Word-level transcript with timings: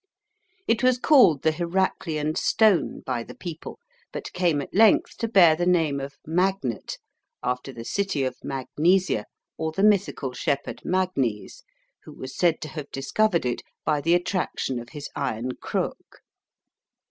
It 0.67 0.81
was 0.81 0.97
called 0.97 1.43
the 1.43 1.51
"Heraclean 1.51 2.33
Stone" 2.35 3.03
by 3.05 3.21
the 3.21 3.35
people, 3.35 3.77
but 4.11 4.33
came 4.33 4.59
at 4.59 4.73
length 4.73 5.15
to 5.17 5.27
bear 5.27 5.55
the 5.55 5.67
name 5.67 5.99
of 5.99 6.17
"Magnet" 6.25 6.97
after 7.43 7.71
the 7.71 7.85
city 7.85 8.23
of 8.23 8.35
Magnesia 8.43 9.27
or 9.59 9.71
the 9.71 9.83
mythical 9.83 10.33
shepherd 10.33 10.81
Magnes, 10.83 11.61
who 12.03 12.13
was 12.13 12.35
said 12.35 12.61
to 12.61 12.69
have 12.69 12.89
discovered 12.89 13.45
it 13.45 13.61
by 13.85 14.01
the 14.01 14.15
attraction 14.15 14.79
of 14.79 14.89
his 14.89 15.07
iron 15.15 15.51
crook. 15.57 16.21